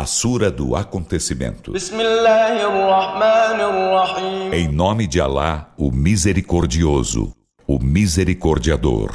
a 0.00 0.06
Sura 0.06 0.50
do 0.50 0.74
Acontecimento. 0.74 1.74
Em 4.50 4.66
nome 4.66 5.06
de 5.06 5.20
Alá, 5.20 5.68
o 5.76 5.90
Misericordioso, 5.90 7.34
o 7.66 7.78
Misericordiador. 7.78 9.12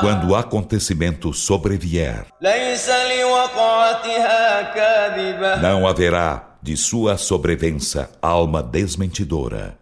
Quando 0.00 0.30
o 0.30 0.34
acontecimento 0.34 1.32
sobrevier, 1.32 2.26
não 5.62 5.86
haverá 5.86 6.56
de 6.60 6.76
sua 6.76 7.16
sobrevença 7.16 8.10
alma 8.20 8.64
desmentidora. 8.64 9.78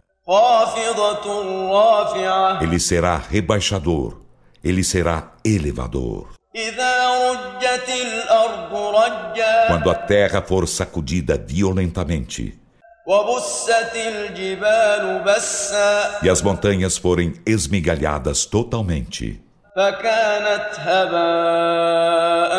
Ele 2.60 2.78
será 2.78 3.16
rebaixador, 3.16 4.18
ele 4.62 4.84
será 4.84 5.32
elevador. 5.42 6.34
إذا 6.55 7.09
رجت 7.09 7.89
الأرض 7.89 8.75
رجا 8.75 9.67
Quando 9.67 9.89
a 9.91 9.95
terra 9.95 10.41
for 10.41 10.67
sacudida 10.67 11.37
violentamente 11.37 12.59
وبست 13.07 13.95
الجبال 13.95 15.23
بسا 15.25 16.19
e 16.23 16.29
as 16.29 16.41
montanhas 16.41 16.97
forem 16.97 17.33
esmigalhadas 17.45 18.45
totalmente, 18.45 19.41
فكانت 19.75 20.69
هباء 20.77 22.53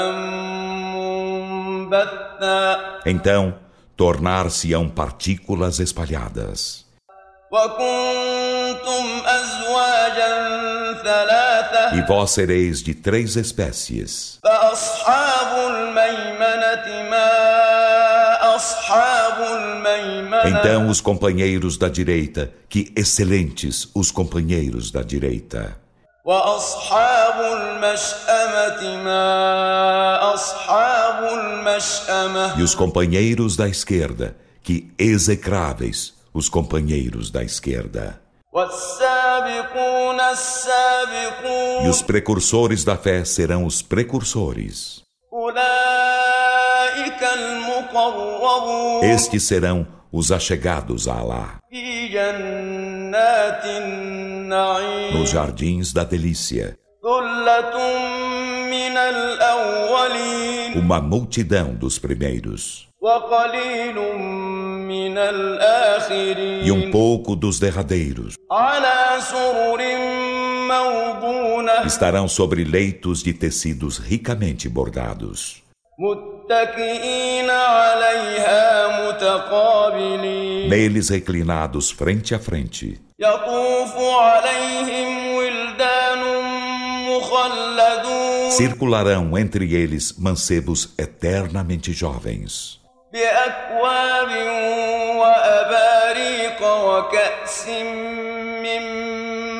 منبثا 1.90 2.78
então 3.06 3.54
tornar-se-ão 3.96 4.88
partículas 4.88 5.78
espalhadas. 5.78 6.84
وكنتم 7.52 9.04
أزواجا 9.26 10.32
ثلاثة 11.04 11.43
e 11.93 12.01
vós 12.07 12.31
sereis 12.31 12.81
de 12.81 12.93
três 12.93 13.35
espécies. 13.35 14.39
Então 20.45 20.89
os 20.89 21.01
companheiros 21.01 21.77
da 21.77 21.89
direita, 21.89 22.51
que 22.69 22.91
excelentes 22.95 23.89
os 23.93 24.11
companheiros 24.11 24.91
da 24.91 25.01
direita. 25.01 25.77
E 32.57 32.63
os 32.63 32.73
companheiros 32.73 33.55
da 33.55 33.67
esquerda, 33.67 34.35
que 34.63 34.91
execráveis 34.97 36.13
os 36.33 36.49
companheiros 36.49 37.29
da 37.29 37.43
esquerda. 37.43 38.24
E 41.83 41.89
os 41.89 42.01
precursores 42.01 42.85
da 42.85 42.95
fé 42.95 43.25
serão 43.25 43.65
os 43.65 43.81
precursores. 43.81 45.03
Estes 49.03 49.43
serão 49.43 49.85
os 50.09 50.31
achegados 50.31 51.05
a 51.09 51.15
Alá. 51.19 51.59
Nos 55.11 55.31
jardins 55.31 55.91
da 55.91 56.05
delícia. 56.05 56.77
Uma 60.75 61.01
multidão 61.01 61.75
dos 61.75 61.99
primeiros 61.99 62.87
e 66.63 66.71
um 66.71 66.89
pouco 66.89 67.35
dos 67.35 67.59
derradeiros 67.59 68.35
estarão 71.85 72.27
sobre 72.27 72.63
leitos 72.63 73.21
de 73.21 73.31
tecidos 73.31 73.99
ricamente 73.99 74.67
bordados. 74.67 75.61
Neles 80.67 81.09
reclinados 81.09 81.91
frente 81.91 82.33
a 82.33 82.39
frente. 82.39 82.99
Circularão 88.49 89.37
entre 89.37 89.75
eles 89.75 90.17
mancebos 90.17 90.95
eternamente 90.97 91.93
jovens. 91.93 92.83
بأكواب 93.14 94.30
وأباريق 95.16 96.60
وكأس 96.62 97.68
من 98.62 98.82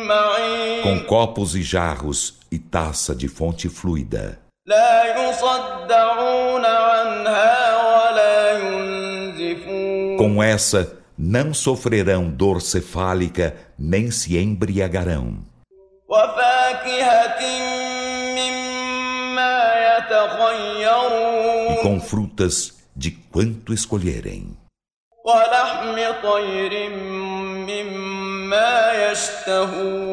معين 0.06 0.83
com 0.83 1.01
copos 1.05 1.55
e 1.55 1.62
jarros 1.62 2.39
e 2.53 2.59
taça 2.59 3.15
de 3.15 3.28
fonte 3.28 3.69
fluida. 3.69 4.39
لا 4.67 5.28
يصدعون 5.28 6.65
عنها 6.67 7.77
ولا 7.77 8.59
ينزفون 8.59 10.17
Com 10.19 10.43
essa, 10.43 10.97
não 11.19 11.53
sofrerão 11.55 12.31
dor 12.31 12.61
cefálica 12.61 13.55
nem 13.78 14.11
se 14.11 14.37
embriagarão. 14.39 15.34
وفاكهة 16.09 17.41
مما 18.37 19.75
يتخيرون 19.97 21.73
E 21.73 21.77
com 21.83 22.01
frutas 22.01 22.74
de 22.96 23.12
quanto 23.12 23.74
escolherem. 23.74 24.56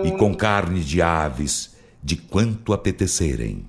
E 0.05 0.11
com 0.13 0.35
carne 0.35 0.81
de 0.81 1.01
aves, 1.01 1.77
de 2.03 2.17
quanto 2.17 2.73
apetecerem. 2.73 3.69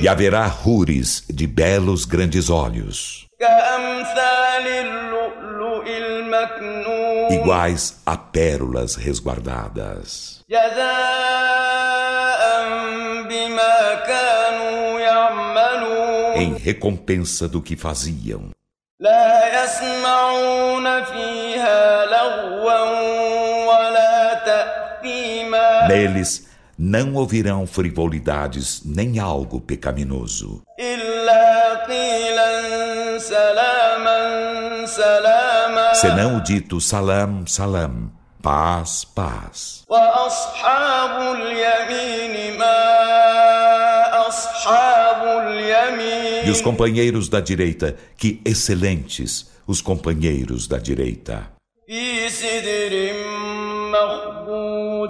E 0.00 0.08
haverá 0.08 0.46
rures 0.46 1.24
de 1.28 1.46
belos 1.46 2.04
grandes 2.04 2.50
olhos, 2.50 3.26
iguais 7.30 8.00
a 8.04 8.16
pérolas 8.16 8.96
resguardadas. 8.96 10.40
Em 16.39 16.53
recompensa 16.55 17.47
do 17.47 17.61
que 17.61 17.75
faziam. 17.75 18.51
لا 18.99 19.63
يسمعون 19.63 21.03
فيها 21.03 22.05
لغوا 22.05 22.79
ولا 23.67 24.33
تأثيما 24.33 25.87
Neles 25.89 26.47
não 26.77 27.13
ouvirão 27.15 27.65
frivolidades 27.67 28.81
nem 28.85 29.19
algo 29.19 29.59
pecaminoso, 29.61 30.63
إلا 30.79 31.85
قيلا 31.85 33.17
سلاما 33.19 34.85
سلاما 34.85 35.93
senão 35.93 36.37
o 36.37 36.41
dito 36.41 36.79
salam, 36.81 37.45
salam, 37.47 38.11
paz, 38.41 39.05
paz. 39.05 39.83
وأصحاب 39.89 41.35
اليمين 41.35 42.57
ما 42.57 42.98
أصحاب 42.98 42.98
اليمين 42.98 42.98
e 46.44 46.50
os 46.50 46.60
companheiros 46.60 47.28
da 47.28 47.40
direita, 47.40 47.96
que 48.16 48.40
excelentes 48.44 49.50
os 49.66 49.80
companheiros 49.80 50.66
da 50.66 50.78
direita. 50.78 51.50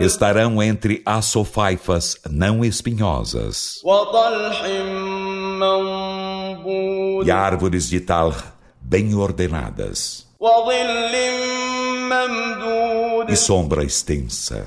Estarão 0.00 0.62
entre 0.62 1.02
assofaifas 1.04 2.16
não 2.28 2.64
espinhosas. 2.64 3.80
E 7.24 7.30
árvores 7.30 7.88
de 7.88 8.00
tal 8.00 8.34
bem 8.80 9.14
ordenadas. 9.14 10.26
E 13.28 13.36
sombra 13.36 13.84
extensa 13.84 14.66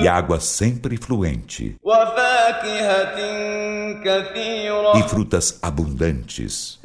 e 0.00 0.08
água 0.08 0.40
sempre 0.40 0.96
fluente, 0.96 1.76
e 4.94 5.02
frutas 5.08 5.58
abundantes. 5.62 6.78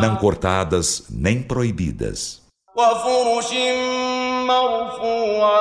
Não 0.00 0.16
cortadas 0.16 1.04
nem 1.10 1.42
proibidas. 1.42 2.42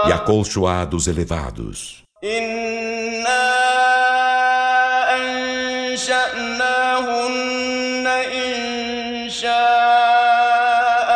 E 0.07 0.12
acolchoados 0.12 1.07
elevados. 1.07 2.04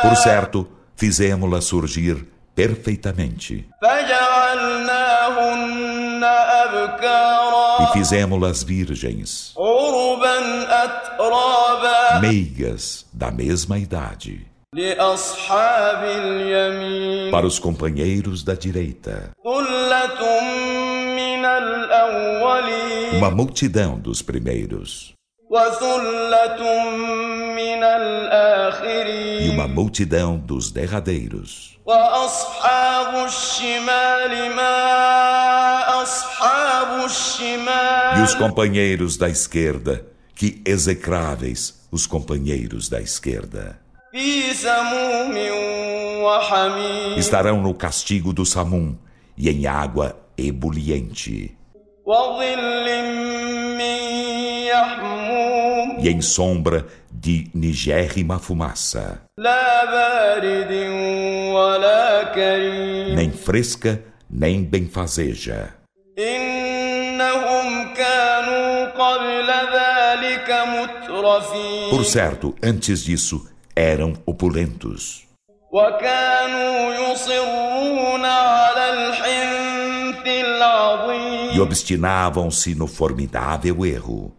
Por 0.09 0.17
certo, 0.17 0.67
fizemos-la 0.95 1.61
surgir 1.61 2.27
perfeitamente. 2.55 3.63
E 7.79 7.93
fizemos-las 7.93 8.63
virgens, 8.63 9.53
meigas 12.19 13.05
da 13.13 13.29
mesma 13.29 13.77
idade. 13.77 14.47
Para 17.29 17.45
os 17.45 17.59
companheiros 17.59 18.43
da 18.43 18.55
direita, 18.55 19.29
uma 23.13 23.29
multidão 23.29 23.99
dos 23.99 24.23
primeiros. 24.23 25.18
E 29.47 29.49
uma 29.49 29.67
multidão 29.67 30.37
dos 30.37 30.71
derradeiros. 30.71 31.79
E 38.15 38.21
os 38.21 38.35
companheiros 38.35 39.17
da 39.17 39.27
esquerda, 39.27 40.05
que 40.35 40.61
execráveis 40.63 41.87
os 41.91 42.05
companheiros 42.05 42.87
da 42.87 43.01
esquerda. 43.01 43.79
Estarão 47.17 47.59
no 47.59 47.73
castigo 47.73 48.31
do 48.31 48.45
Samum 48.45 48.95
e 49.35 49.49
em 49.49 49.65
água 49.65 50.15
ebuliente 50.37 51.57
e 56.01 56.09
em 56.09 56.21
sombra 56.21 56.85
de 57.11 57.49
nigérrima 57.53 58.39
fumaça, 58.39 59.21
nem 63.15 63.31
fresca, 63.31 64.03
nem 64.29 64.63
benfazeja. 64.63 65.73
Por 71.89 72.05
certo, 72.05 72.55
antes 72.61 73.03
disso, 73.03 73.49
eram 73.75 74.13
opulentos. 74.25 75.27
E 81.53 81.59
obstinavam-se 81.59 82.75
no 82.75 82.87
formidável 82.87 83.85
erro. 83.85 84.35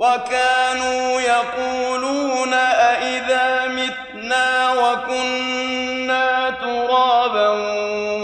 وكانوا 0.00 1.20
يقولون 1.20 2.52
أإذا 2.54 3.68
متنا 3.68 4.72
وكنا 4.72 6.50
ترابا 6.50 7.48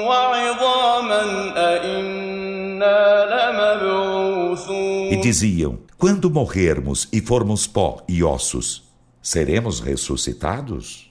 وعظاما 0.08 1.22
أإنا 1.56 2.98
لمبعوثون 3.32 5.12
E 5.12 5.16
diziam: 5.16 5.78
Quando 5.98 6.30
morrermos 6.30 7.08
e 7.12 7.20
formos 7.20 7.66
pó 7.66 8.02
e 8.08 8.22
ossos, 8.24 8.82
seremos 9.22 9.80
ressuscitados? 9.80 11.08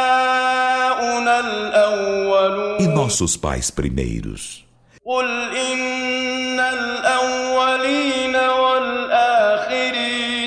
أوآباؤنا 0.00 1.40
الأولون 1.40 2.80
E 2.80 2.86
nossos 2.86 3.36
pais 3.36 3.70
primeiros? 3.70 4.64
قل 5.06 5.56
إن 5.56 6.60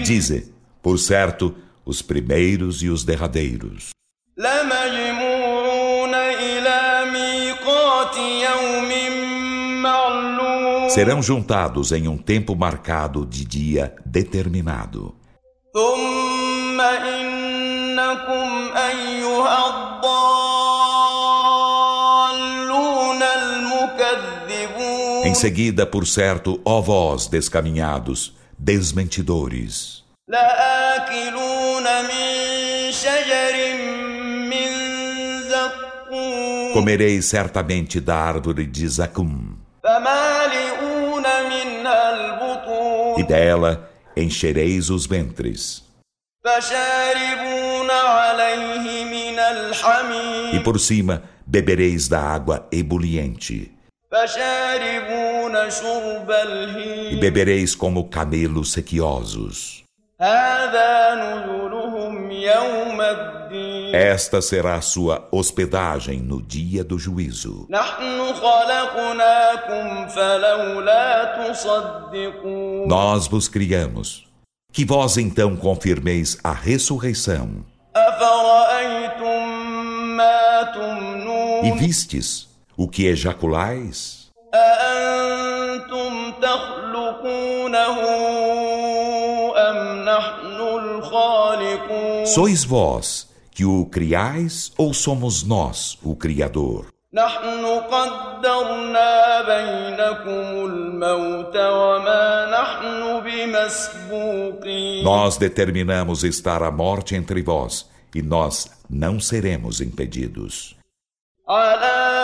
dizem: 0.08 0.42
Por 0.82 0.98
certo, 0.98 1.54
os 1.84 2.00
primeiros 2.00 2.82
e 2.82 2.88
os 2.88 3.04
derradeiros. 3.04 3.90
Serão 10.88 11.22
juntados 11.22 11.92
em 11.92 12.08
um 12.08 12.16
tempo 12.16 12.56
marcado 12.56 13.26
de 13.26 13.44
dia 13.44 13.94
determinado. 14.06 15.14
Em 25.24 25.34
seguida, 25.34 25.84
por 25.84 26.06
certo, 26.06 26.58
ó 26.64 26.80
vós 26.80 27.26
descaminhados, 27.26 28.38
desmentidores. 28.58 30.04
Comereis 36.74 37.26
certamente 37.26 38.00
da 38.00 38.16
árvore 38.16 38.66
de 38.66 38.88
Zacum. 38.88 39.56
E 43.16 43.22
dela 43.22 43.90
enchereis 44.16 44.90
os 44.90 45.06
ventres. 45.06 45.84
E 50.52 50.60
por 50.60 50.78
cima 50.78 51.22
bebereis 51.46 52.08
da 52.08 52.20
água 52.20 52.68
ebuliente. 52.70 53.77
E 57.12 57.16
bebereis 57.16 57.74
como 57.74 58.08
camelos 58.08 58.72
sequiosos. 58.72 59.84
Esta 63.92 64.40
será 64.40 64.76
a 64.76 64.80
sua 64.80 65.28
hospedagem 65.30 66.20
no 66.20 66.40
dia 66.40 66.82
do 66.82 66.98
juízo. 66.98 67.68
Nós 72.86 73.26
vos 73.26 73.46
criamos, 73.46 74.26
que 74.72 74.86
vós 74.86 75.18
então 75.18 75.54
confirmeis 75.54 76.38
a 76.42 76.52
ressurreição. 76.52 77.62
E 81.62 81.72
vistes 81.72 82.47
o 82.77 82.87
que 82.87 83.05
ejaculais? 83.07 84.23
أأنتم 84.53 86.31
تخلقونه 86.41 87.97
أم 89.57 90.05
نحن 90.05 90.57
الخالقون 90.77 92.25
Sois 92.25 92.63
vós 92.63 93.27
que 93.51 93.65
o 93.65 93.85
criais 93.85 94.71
ou 94.77 94.93
somos 94.93 95.43
nós 95.43 95.97
o 96.03 96.15
Criador? 96.15 96.85
نحن 97.13 97.65
قدرنا 97.65 99.41
بينكم 99.41 100.65
الموت 100.65 101.55
وما 101.57 102.45
نحن 102.51 103.21
بمسبوقين 103.23 105.03
Nós 105.03 105.37
determinamos 105.37 106.23
estar 106.23 106.63
a 106.63 106.71
morte 106.71 107.15
entre 107.15 107.41
vós 107.41 107.85
e 108.15 108.21
nós 108.21 108.69
não 108.89 109.19
seremos 109.19 109.81
impedidos. 109.81 110.75
على 111.49 112.16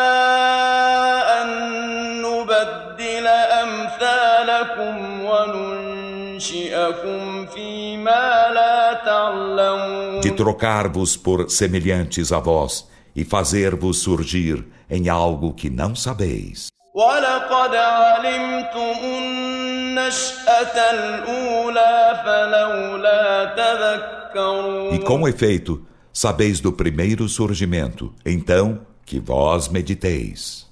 De 10.22 10.32
trocar-vos 10.32 11.18
por 11.18 11.50
semelhantes 11.50 12.32
a 12.32 12.40
vós 12.40 12.88
e 13.16 13.24
fazer-vos 13.24 14.00
surgir 14.00 14.66
em 14.90 15.10
algo 15.10 15.54
que 15.54 15.70
não 15.70 15.96
sabeis. 15.96 16.70
ولقد 16.96 17.76
علمتم 17.76 18.98
النشأة 19.04 20.76
الأولى 20.92 22.22
فلولا 22.26 23.46
تذكرون 23.46 24.96
E 24.96 25.00
com 25.00 25.28
efeito, 25.28 25.86
sabeis 26.12 26.60
do 26.60 26.72
primeiro 26.74 27.30
surgimento, 27.30 28.14
então 28.26 28.82
que 29.06 29.20
vós 29.20 29.70
mediteis. 29.70 30.66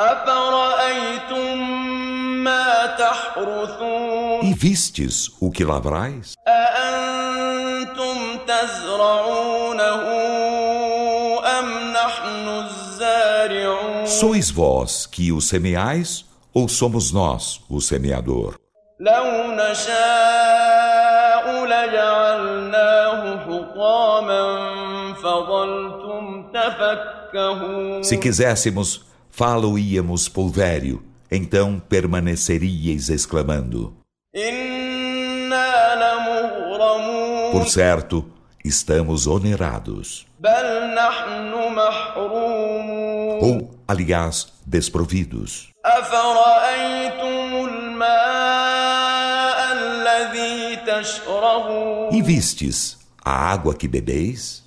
أفرأيتم 0.00 0.32
ما 0.32 0.38
تحرثون 0.38 1.05
E 4.42 4.52
vistes 4.54 5.30
o 5.40 5.50
que 5.50 5.64
lavrais? 5.64 6.34
أأنتم 6.48 8.16
تزرعونه 8.46 10.02
أم 11.58 11.92
نحن 11.92 12.48
الزارعون 12.48 14.06
Sois 14.06 14.50
vós 14.50 15.06
que 15.06 15.32
o 15.32 15.40
semeais 15.40 16.24
ou 16.54 16.68
somos 16.68 17.12
nós 17.12 17.60
o 17.70 17.80
semeador? 17.80 18.54
لو 19.00 19.52
نشاء 19.52 21.44
لجعلناه 21.64 23.38
حطاما 23.38 24.44
فظلتم 25.14 26.50
تفكهون 26.52 28.02
Se 28.02 28.16
quiséssemos, 28.18 29.00
falo-íamos 29.30 30.28
pulvério, 30.28 31.02
então 31.29 31.79
permaneceríeis 31.79 33.09
exclamando: 33.09 33.97
Por 37.51 37.67
certo, 37.67 38.29
estamos 38.63 39.27
onerados. 39.27 40.25
Ou, 43.41 43.71
aliás, 43.87 44.53
desprovidos. 44.65 45.69
E 52.11 52.21
vistes 52.21 52.97
a 53.23 53.51
água 53.51 53.75
que 53.75 53.87
bebeis? 53.87 54.66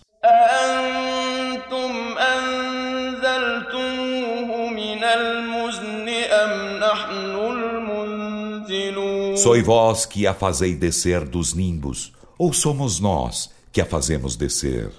Sois 9.37 9.65
vós 9.65 10.05
que 10.05 10.25
a 10.25 10.33
fazei 10.33 10.75
descer 10.75 11.25
dos 11.25 11.53
nimbos, 11.53 12.13
ou 12.37 12.53
somos 12.53 12.99
nós 12.99 13.49
que 13.71 13.81
a 13.81 13.85
fazemos 13.85 14.35
descer? 14.35 14.91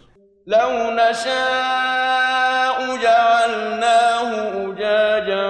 لو 0.47 0.91
نشاء 0.91 2.97
جعلناه 3.03 4.31
أجاجا 4.71 5.47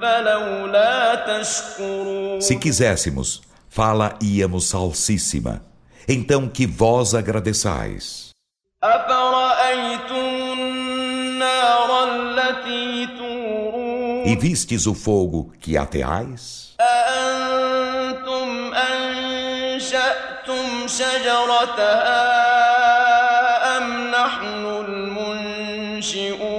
فلولا 0.00 1.14
تشكرون 1.14 2.40
Se 2.40 2.56
quiséssemos, 2.56 3.42
fala 3.68 4.16
íamos 4.22 4.64
salsíssima. 4.68 5.62
Então 6.08 6.48
que 6.48 6.66
vós 6.66 7.14
agradeçais. 7.14 8.30
أفرأيتم 8.82 10.58
النار 10.58 12.04
التي 12.04 13.06
تورون 13.06 14.24
E 14.26 14.36
vistes 14.36 14.86
o 14.86 14.94
fogo 14.94 15.52
que 15.60 15.76
ateais? 15.76 16.74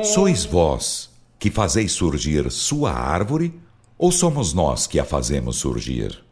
Sois 0.05 0.45
vós 0.45 1.11
que 1.39 1.51
fazeis 1.51 1.93
surgir 1.93 2.51
sua 2.51 2.93
árvore 2.93 3.53
ou 3.99 4.13
somos 4.13 4.55
nós 4.55 4.87
que 4.87 5.01
a 5.01 5.05
fazemos 5.05 5.57
surgir? 5.57 6.23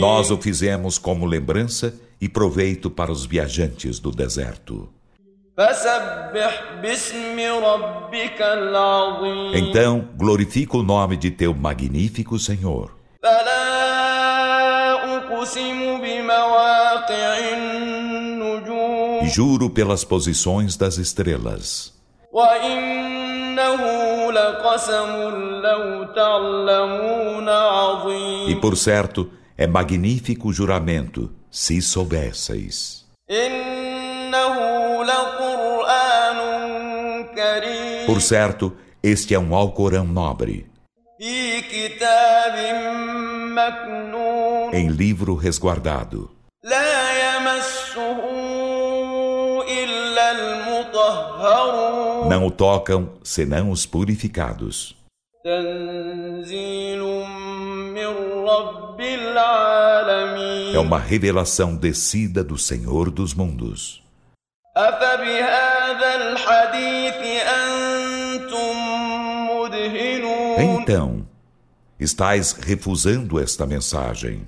Nós 0.00 0.30
o 0.30 0.38
fizemos 0.38 0.98
como 0.98 1.26
lembrança 1.26 1.94
e 2.20 2.28
proveito 2.28 2.90
para 2.90 3.12
os 3.12 3.24
viajantes 3.24 3.98
do 4.00 4.10
deserto. 4.10 4.88
Então, 9.55 10.07
glorifica 10.15 10.77
o 10.77 10.83
nome 10.83 11.15
de 11.17 11.31
teu 11.31 11.53
magnífico 11.53 12.39
Senhor. 12.39 12.91
فلا 13.23 14.93
أقسم 15.17 16.01
بمواقع 16.01 17.37
النجوم 17.53 19.19
E 19.23 19.27
juro 19.29 19.69
pelas 19.69 20.03
posições 20.03 20.75
das 20.75 20.97
estrelas. 20.97 21.93
وإنه 22.33 23.81
لقسم 24.31 25.11
لو 25.61 26.03
تعلمون 26.15 27.47
E 27.47 27.51
عظيم 27.51 28.59
por 28.59 28.75
certo, 28.75 29.29
é 29.57 29.67
magnífico 29.67 30.49
o 30.49 30.53
juramento, 30.53 31.31
se 31.49 31.81
soubesseis. 31.81 33.05
إنه 33.31 34.55
لقرآن 35.03 35.36
كريم 35.36 35.36
Por 38.05 38.21
certo, 38.21 38.73
este 39.01 39.33
é 39.35 39.39
um 39.39 39.53
Alcorão 39.55 40.05
nobre, 40.05 40.65
في 41.19 41.61
كتاب 41.61 42.55
مكنون 43.55 44.73
em 44.73 44.87
livro 44.89 45.35
resguardado. 45.35 46.29
لا 46.63 47.35
يمسه 47.35 48.19
إلا 49.83 50.31
المطهرون 50.31 52.29
Não 52.29 52.45
o 52.47 52.51
tocam 52.51 53.09
senão 53.23 53.69
os 53.71 53.85
purificados. 53.85 54.95
تنزيل 55.43 56.99
من 57.93 58.07
رب 58.47 59.01
العالمين 59.01 60.75
É 60.75 60.79
uma 60.79 60.99
revelação 60.99 61.75
descida 61.75 62.43
do 62.43 62.57
Senhor 62.57 63.09
dos 63.11 63.33
mundos. 63.33 64.01
أفبهذا 64.77 65.66
الحديث 65.66 65.66
أنتم 65.66 65.66
مدهنون 65.66 65.66
Então, 70.60 71.26
estáis 71.98 72.52
refusando 72.52 73.38
esta 73.38 73.66
mensagem. 73.66 74.46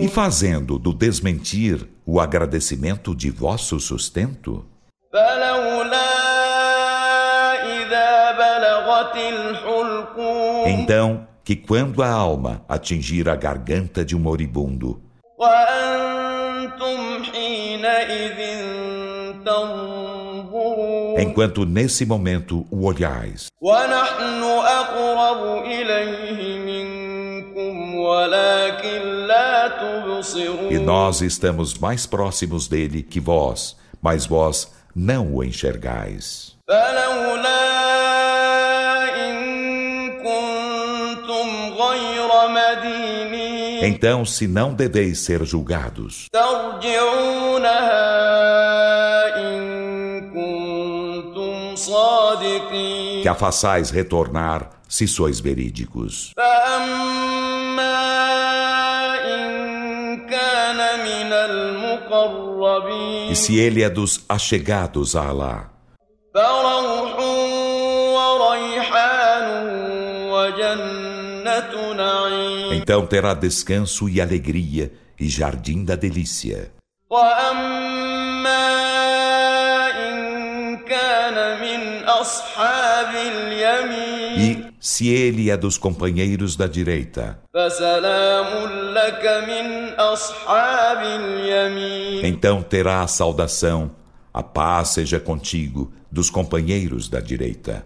E 0.00 0.08
fazendo 0.08 0.78
do 0.78 0.92
desmentir 0.92 1.88
o 2.04 2.20
agradecimento 2.20 3.14
de 3.14 3.30
vosso 3.30 3.78
sustento? 3.78 4.64
Então, 10.66 11.26
que 11.47 11.55
quando 11.55 12.01
a 12.01 12.09
alma 12.09 12.63
atingir 12.67 13.27
a 13.29 13.35
garganta 13.35 14.03
de 14.05 14.15
um 14.15 14.19
moribundo, 14.19 15.01
وأنتم 15.37 17.23
حينئذ 17.23 18.39
تنظرون 19.45 21.19
enquanto 21.19 21.65
nesse 21.65 22.05
momento 22.05 22.65
o 22.71 22.85
olhais, 22.85 23.47
ونحن 23.61 24.43
أقرب 24.43 25.65
إليه 25.65 26.59
منكم 26.59 27.95
ولكن 27.95 29.01
لا 29.27 29.67
تبصرون 29.67 30.71
e 30.71 30.79
nós 30.79 31.21
estamos 31.21 31.77
mais 31.77 32.05
próximos 32.05 32.67
dele 32.67 33.03
que 33.03 33.19
vós, 33.19 33.75
mas 34.01 34.25
vós 34.25 34.71
não 34.95 35.33
o 35.35 35.43
enxergais. 35.43 36.55
فلولا 36.67 37.66
Então, 43.83 44.25
se 44.25 44.47
não 44.47 44.73
deveis 44.73 45.19
ser 45.19 45.43
julgados, 45.45 46.27
ترجعونها 46.31 48.03
إن 49.37 50.31
كنتم 50.33 51.75
صادقين 51.75 53.23
que 53.23 53.27
a 53.29 53.35
façais 53.35 53.89
retornar 53.91 54.69
se 54.87 55.07
sois 55.07 55.39
verídicos. 55.39 56.31
فأما 56.37 57.93
إن 59.25 60.27
كان 60.27 60.99
من 60.99 61.33
المقربين 61.33 63.31
E 63.31 63.35
se 63.35 63.57
ele 63.59 63.81
é 63.83 63.89
dos 63.89 64.23
achegados 64.29 65.15
a 65.15 65.27
Alá, 65.27 65.69
فروح 66.33 67.19
وريحان 68.15 69.47
وجنة 70.31 71.06
نعيم 71.06 71.06
então 72.72 73.06
terá 73.06 73.34
descanso 73.34 74.08
e 74.08 74.20
alegria 74.20 74.92
e 75.18 75.28
jardim 75.28 75.84
da 75.84 75.96
delícia. 75.96 76.72
E 84.36 84.66
se 84.80 85.08
ele 85.08 85.50
é 85.50 85.56
dos 85.56 85.76
companheiros 85.78 86.56
da 86.56 86.66
direita, 86.66 87.40
então 92.22 92.62
terá 92.62 93.02
a 93.02 93.06
saudação, 93.06 93.90
a 94.32 94.42
paz 94.42 94.90
seja 94.90 95.18
contigo, 95.18 95.92
dos 96.10 96.30
companheiros 96.30 97.08
da 97.08 97.20
direita. 97.20 97.84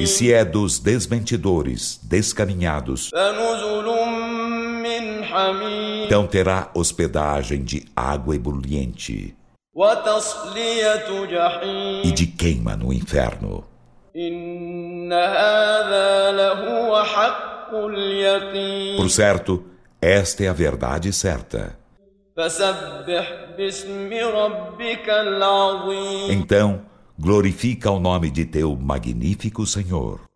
E 0.00 0.06
se 0.06 0.32
é 0.32 0.44
dos 0.44 0.78
desmentidores, 0.78 2.00
descaminhados, 2.02 3.10
então 6.06 6.26
terá 6.26 6.70
hospedagem 6.74 7.64
de 7.64 7.86
água 7.96 8.36
ebulliente 8.36 9.34
e 12.04 12.12
de 12.12 12.26
queima 12.26 12.76
no 12.76 12.92
inferno. 12.92 13.64
Por 18.96 19.10
certo, 19.10 19.64
esta 20.00 20.44
é 20.44 20.48
a 20.48 20.52
verdade 20.52 21.12
certa. 21.12 21.83
Então, 26.32 26.84
glorifica 27.16 27.92
o 27.92 28.00
nome 28.00 28.28
de 28.28 28.44
teu 28.44 28.74
magnífico 28.74 29.64
Senhor. 29.64 30.33